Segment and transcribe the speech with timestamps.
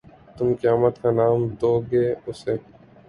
[0.35, 2.53] تم قیامت کا نام دو گے اِسے